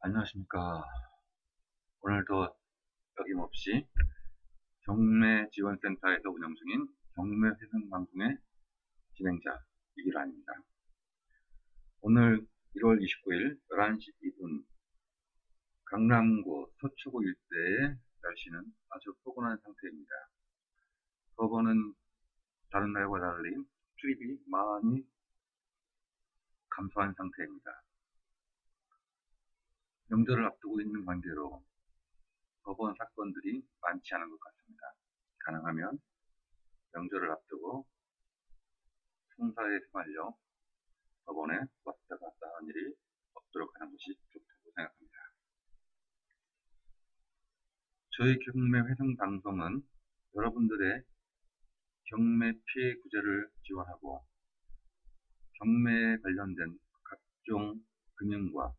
[0.00, 0.84] 안녕하십니까.
[2.02, 2.54] 오늘도
[3.18, 3.86] 어김없이
[4.82, 8.36] 경매지원센터에서 운영 중인 경매회생방송의
[9.16, 9.64] 진행자
[9.96, 10.52] 이기란입니다.
[12.02, 12.46] 오늘
[12.76, 14.64] 1월 29일 11시 2분
[15.86, 20.12] 강남구 서초구 일대의 날씨는 아주 포근한 상태입니다.
[21.36, 21.94] 법원은
[22.70, 23.56] 다른 날과 달리
[23.96, 25.04] 출입이 많이
[26.68, 27.82] 감소한 상태입니다.
[30.16, 31.62] 명절을 앞두고 있는 관계로
[32.62, 34.94] 법원 사건들이 많지 않은 것 같습니다.
[35.40, 35.98] 가능하면
[36.92, 37.86] 명절을 앞두고
[39.36, 40.34] 송사에 휘말려
[41.26, 42.94] 법원에 왔다 갔다 하는 일이
[43.34, 45.18] 없도록 하는 것이 좋다고 생각합니다.
[48.16, 49.86] 저희 경매 회생 방송은
[50.34, 51.02] 여러분들의
[52.04, 54.24] 경매 피해 구제를 지원하고
[55.58, 58.74] 경매에 관련된 각종 금융과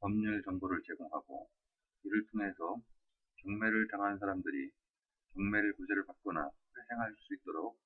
[0.00, 1.48] 법률 정보를 제공하고
[2.04, 2.80] 이를 통해서
[3.36, 4.70] 경매를 당한 사람들이
[5.34, 7.78] 경매를 구제를 받거나 회생할 수 있도록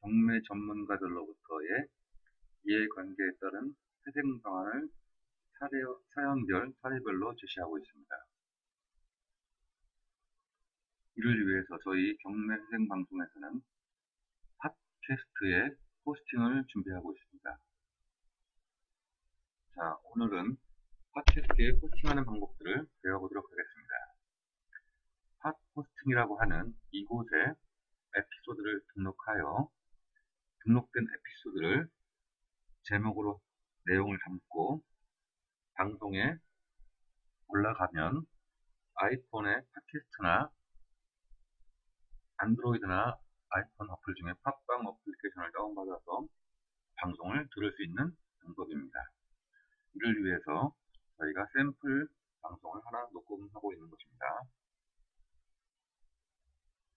[0.00, 1.86] 경매 전문가들로부터의
[2.64, 3.74] 이해관계에 따른
[4.06, 4.88] 회생 방안을
[5.58, 5.70] 사례,
[6.14, 8.26] 사연별, 사례별로 제시하고 있습니다.
[11.16, 13.60] 이를 위해서 저희 경매 회생 방송에서는
[14.58, 17.58] 팟캐스트의 호스팅을 준비하고 있습니다.
[19.74, 20.56] 자, 오늘은
[21.14, 23.94] 팟캐스트에 호스팅하는 방법들을 배워보도록 하겠습니다.
[25.40, 27.52] 팟 호스팅이라고 하는 이곳에
[28.16, 29.68] 에피소드를 등록하여
[30.64, 31.90] 등록된 에피소드를
[32.84, 33.42] 제목으로
[33.84, 34.82] 내용을 담고
[35.74, 36.38] 방송에
[37.48, 38.24] 올라가면
[38.94, 40.50] 아이폰의 팟캐스트나
[42.38, 43.18] 안드로이드나
[43.50, 46.26] 아이폰 어플 중에 팟빵 어플리케이션을 다운받아서
[46.96, 48.98] 방송을 들을 수 있는 방법입니다.
[49.94, 50.74] 이를 위해서
[51.22, 52.08] 저희가 샘플
[52.42, 54.26] 방송을 하나 녹음하고 있는 것입니다.